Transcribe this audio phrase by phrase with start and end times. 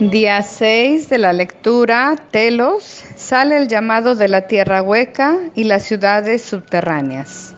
[0.00, 5.82] Día 6 de la lectura, Telos, sale el llamado de la tierra hueca y las
[5.82, 7.56] ciudades subterráneas.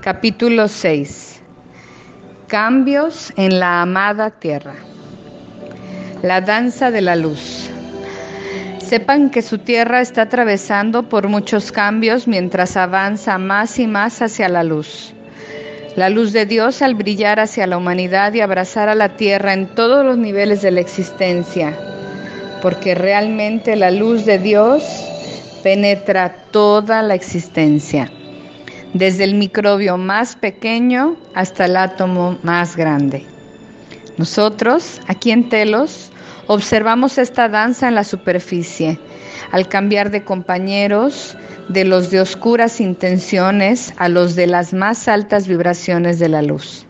[0.00, 1.42] Capítulo 6.
[2.46, 4.72] Cambios en la amada tierra.
[6.22, 7.68] La danza de la luz.
[8.78, 14.48] Sepan que su tierra está atravesando por muchos cambios mientras avanza más y más hacia
[14.48, 15.15] la luz.
[15.96, 19.74] La luz de Dios al brillar hacia la humanidad y abrazar a la tierra en
[19.74, 21.74] todos los niveles de la existencia,
[22.60, 24.82] porque realmente la luz de Dios
[25.62, 28.12] penetra toda la existencia,
[28.92, 33.24] desde el microbio más pequeño hasta el átomo más grande.
[34.18, 36.10] Nosotros, aquí en Telos,
[36.46, 39.00] observamos esta danza en la superficie.
[39.52, 41.36] Al cambiar de compañeros,
[41.68, 46.86] de los de oscuras intenciones a los de las más altas vibraciones de la luz.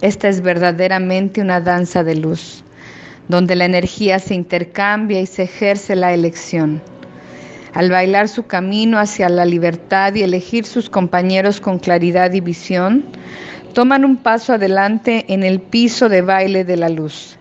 [0.00, 2.62] Esta es verdaderamente una danza de luz,
[3.28, 6.82] donde la energía se intercambia y se ejerce la elección.
[7.74, 13.04] Al bailar su camino hacia la libertad y elegir sus compañeros con claridad y visión,
[13.74, 17.38] toman un paso adelante en el piso de baile de la luz,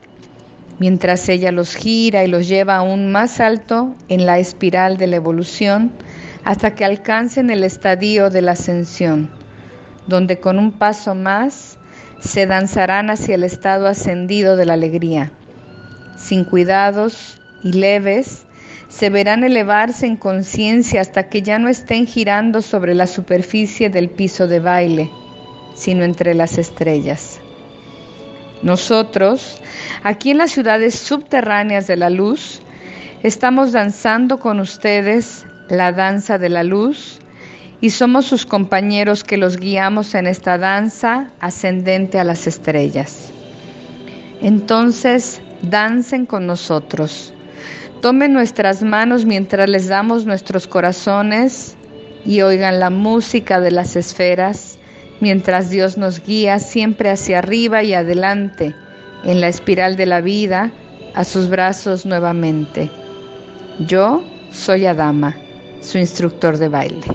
[0.80, 5.16] mientras ella los gira y los lleva aún más alto en la espiral de la
[5.16, 5.92] evolución,
[6.44, 9.30] hasta que alcancen el estadio de la ascensión,
[10.08, 11.78] donde con un paso más
[12.20, 15.32] se danzarán hacia el estado ascendido de la alegría.
[16.18, 18.46] Sin cuidados y leves,
[18.90, 24.10] se verán elevarse en conciencia hasta que ya no estén girando sobre la superficie del
[24.10, 25.12] piso de baile,
[25.76, 27.40] sino entre las estrellas.
[28.64, 29.62] Nosotros,
[30.04, 32.62] aquí en las ciudades subterráneas de la luz,
[33.24, 37.20] estamos danzando con ustedes la danza de la luz
[37.82, 43.32] y somos sus compañeros que los guiamos en esta danza ascendente a las estrellas.
[44.42, 47.34] Entonces, dancen con nosotros.
[48.02, 51.76] Tomen nuestras manos mientras les damos nuestros corazones
[52.26, 54.78] y oigan la música de las esferas
[55.20, 58.76] mientras Dios nos guía siempre hacia arriba y adelante
[59.24, 60.72] en la espiral de la vida
[61.16, 62.90] a sus brazos nuevamente.
[63.80, 65.36] Yo soy Adama
[65.82, 67.08] su instructor de baile.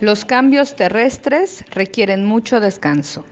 [0.00, 3.24] Los cambios terrestres requieren mucho descanso.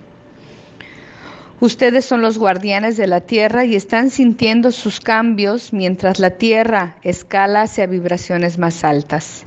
[1.65, 6.97] Ustedes son los guardianes de la Tierra y están sintiendo sus cambios mientras la Tierra
[7.01, 9.47] escala hacia vibraciones más altas.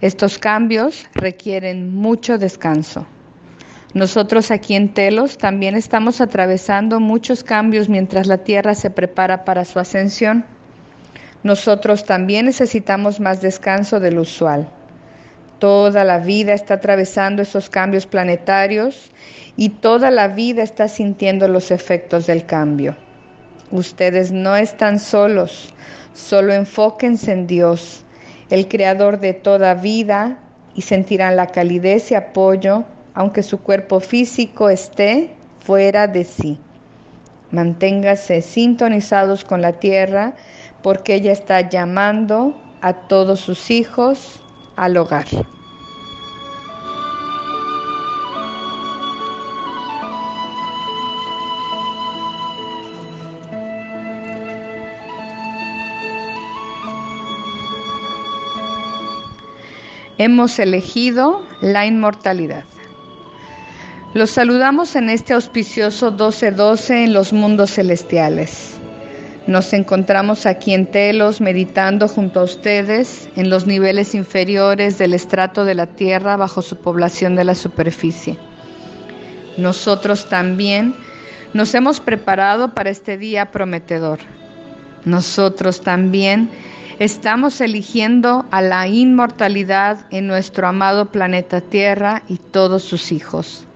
[0.00, 3.06] Estos cambios requieren mucho descanso.
[3.92, 9.66] Nosotros aquí en Telos también estamos atravesando muchos cambios mientras la Tierra se prepara para
[9.66, 10.46] su ascensión.
[11.42, 14.70] Nosotros también necesitamos más descanso del usual.
[15.58, 19.10] Toda la vida está atravesando esos cambios planetarios
[19.56, 22.96] y toda la vida está sintiendo los efectos del cambio.
[23.70, 25.74] Ustedes no están solos,
[26.12, 28.04] solo enfóquense en Dios
[28.50, 30.38] el creador de toda vida,
[30.76, 32.84] y sentirán la calidez y apoyo,
[33.14, 36.60] aunque su cuerpo físico esté fuera de sí.
[37.50, 40.34] Manténgase sintonizados con la tierra,
[40.82, 44.42] porque ella está llamando a todos sus hijos
[44.76, 45.26] al hogar.
[60.18, 62.64] Hemos elegido la inmortalidad.
[64.14, 68.76] Los saludamos en este auspicioso 12-12 en los mundos celestiales.
[69.46, 75.64] Nos encontramos aquí en Telos meditando junto a ustedes en los niveles inferiores del estrato
[75.64, 78.38] de la Tierra bajo su población de la superficie.
[79.56, 80.94] Nosotros también
[81.54, 84.18] nos hemos preparado para este día prometedor.
[85.04, 86.50] Nosotros también
[86.98, 93.66] Estamos eligiendo a la inmortalidad en nuestro amado planeta Tierra y todos sus hijos.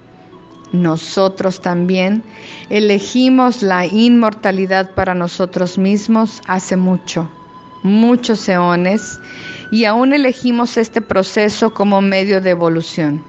[0.71, 2.23] Nosotros también
[2.69, 7.29] elegimos la inmortalidad para nosotros mismos hace mucho,
[7.83, 9.19] muchos eones,
[9.71, 13.23] y aún elegimos este proceso como medio de evolución.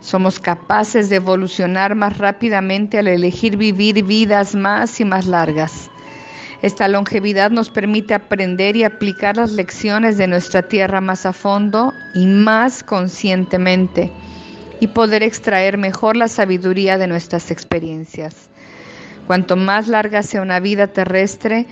[0.00, 5.90] Somos capaces de evolucionar más rápidamente al elegir vivir vidas más y más largas
[6.64, 11.92] esta longevidad nos permite aprender y aplicar las lecciones de nuestra tierra más a fondo
[12.14, 14.10] y más conscientemente
[14.80, 18.48] y poder extraer mejor la sabiduría de nuestras experiencias.
[19.26, 21.66] Cuanto más larga sea una vida terrestre,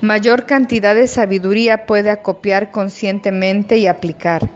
[0.00, 4.48] mayor cantidad de sabiduría puede acopiar conscientemente y aplicar,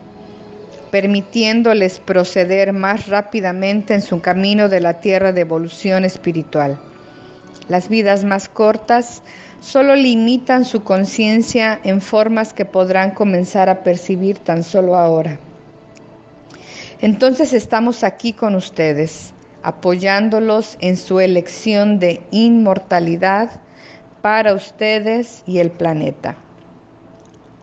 [0.90, 6.78] permitiéndoles proceder más rápidamente en su camino de la tierra de evolución espiritual.
[7.68, 9.22] Las vidas más cortas
[9.60, 15.38] solo limitan su conciencia en formas que podrán comenzar a percibir tan solo ahora.
[17.02, 19.34] Entonces estamos aquí con ustedes,
[19.64, 23.60] apoyándolos en su elección de inmortalidad
[24.20, 26.36] para ustedes y el planeta.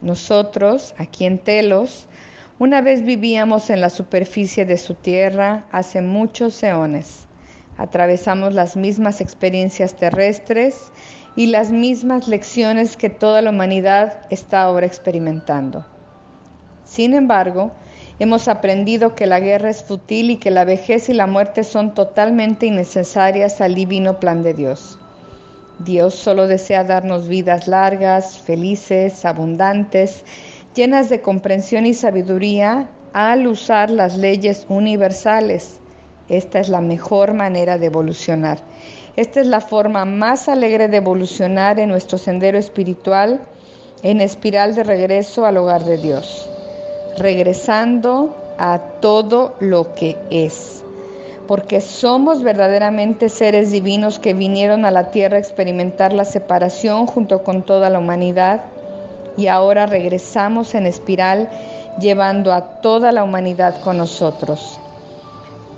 [0.02, 2.06] Nosotros, aquí en Telos,
[2.60, 7.26] una vez vivíamos en la superficie de su tierra hace muchos eones.
[7.78, 10.92] Atravesamos las mismas experiencias terrestres
[11.38, 15.86] y las mismas lecciones que toda la humanidad está ahora experimentando.
[16.84, 17.72] Sin embargo,
[18.20, 21.94] hemos aprendido que la guerra es fútil y que la vejez y la muerte son
[21.94, 25.00] totalmente innecesarias al divino plan de Dios.
[25.80, 30.26] Dios solo desea darnos vidas largas, felices, abundantes,
[30.76, 35.80] llenas de comprensión y sabiduría al usar las leyes universales.
[36.28, 38.60] Esta es la mejor manera de evolucionar.
[39.16, 43.42] Esta es la forma más alegre de evolucionar en nuestro sendero espiritual
[44.04, 46.50] en espiral de regreso al hogar de Dios,
[47.18, 50.84] regresando a todo lo que es,
[51.48, 57.44] porque somos verdaderamente seres divinos que vinieron a la tierra a experimentar la separación junto
[57.44, 58.62] con toda la humanidad
[59.38, 61.50] y ahora regresamos en espiral
[62.00, 64.80] llevando a toda la humanidad con nosotros.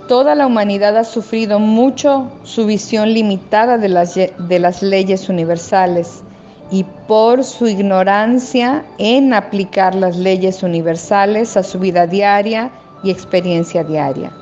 [0.08, 6.22] Toda la humanidad ha sufrido mucho su visión limitada de las, de las leyes universales
[6.70, 12.70] y por su ignorancia en aplicar las leyes universales a su vida diaria
[13.02, 14.32] y experiencia diaria.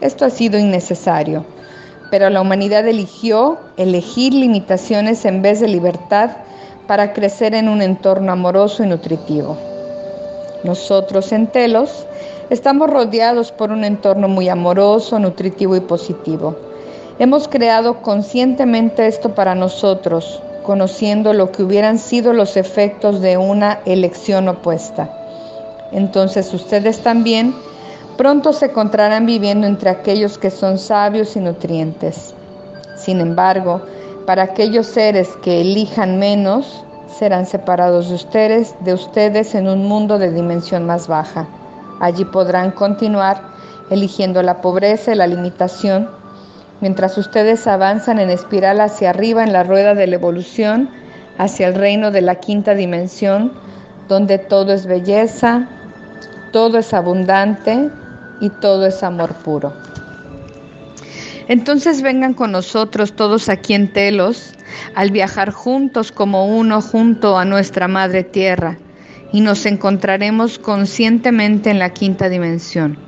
[0.00, 1.44] Esto ha sido innecesario,
[2.10, 6.30] pero la humanidad eligió elegir limitaciones en vez de libertad
[6.86, 9.56] para crecer en un entorno amoroso y nutritivo.
[10.64, 12.06] Nosotros en Telos
[12.48, 16.56] Estamos rodeados por un entorno muy amoroso, nutritivo y positivo.
[17.18, 23.78] Hemos creado conscientemente esto para nosotros, conociendo lo que hubieran sido los efectos de una
[23.86, 25.08] elección opuesta.
[25.92, 27.54] Entonces ustedes también
[28.16, 32.34] pronto se encontrarán viviendo entre aquellos que son sabios y nutrientes.
[32.96, 33.80] Sin embargo,
[34.26, 36.84] para aquellos seres que elijan menos,
[37.16, 41.46] serán separados de ustedes, de ustedes en un mundo de dimensión más baja.
[42.00, 43.40] Allí podrán continuar
[43.88, 46.10] eligiendo la pobreza y la limitación,
[46.80, 50.90] mientras ustedes avanzan en espiral hacia arriba en la rueda de la evolución,
[51.38, 53.52] hacia el reino de la quinta dimensión,
[54.08, 55.68] donde todo es belleza,
[56.52, 57.90] todo es abundante
[58.40, 59.72] y todo es amor puro.
[61.48, 64.52] Entonces vengan con nosotros todos aquí en Telos
[64.94, 68.78] al viajar juntos como uno junto a nuestra Madre Tierra
[69.32, 72.98] y nos encontraremos conscientemente en la quinta dimensión.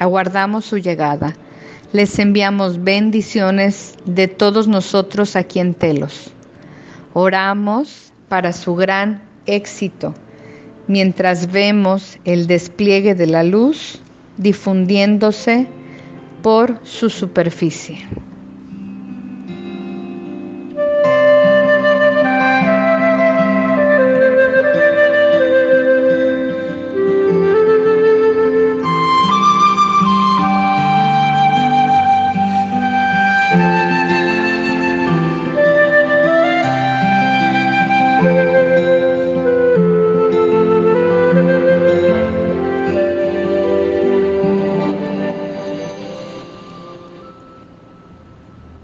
[0.00, 1.34] Aguardamos su llegada.
[1.90, 6.30] Les enviamos bendiciones de todos nosotros aquí en Telos.
[7.14, 10.14] Oramos para su gran éxito
[10.86, 14.02] mientras vemos el despliegue de la luz
[14.36, 15.66] difundiéndose
[16.42, 18.06] por su superficie.